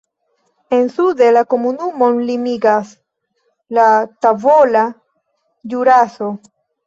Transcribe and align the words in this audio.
En 0.77 0.85
sude 0.93 1.25
la 1.35 1.41
komunumon 1.53 2.17
limigas 2.29 2.93
la 3.79 3.85
Tavola 4.27 4.83
Ĵuraso. 5.75 6.31